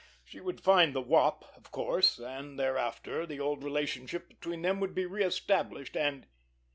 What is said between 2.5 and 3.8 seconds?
thereafter the old